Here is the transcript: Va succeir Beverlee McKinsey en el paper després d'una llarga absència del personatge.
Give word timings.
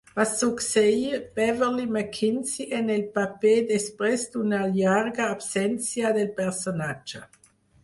Va 0.17 0.23
succeir 0.27 1.19
Beverlee 1.39 1.85
McKinsey 1.89 2.71
en 2.79 2.89
el 2.95 3.05
paper 3.19 3.53
després 3.73 4.25
d'una 4.33 4.63
llarga 4.81 5.31
absència 5.37 6.15
del 6.19 6.35
personatge. 6.43 7.25